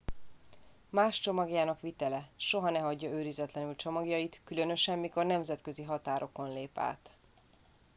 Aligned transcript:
más 0.89 1.19
csomagjának 1.19 1.79
vitele 1.81 2.27
soha 2.37 2.69
ne 2.69 2.79
hagyja 2.79 3.09
őrizetlenül 3.09 3.75
csomagjait 3.75 4.41
különösen 4.45 4.99
mikor 4.99 5.25
nemzetközi 5.25 5.83
határokon 5.83 6.53
lép 6.53 6.77
át 6.77 7.09